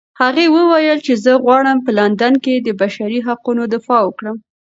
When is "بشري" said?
2.81-3.19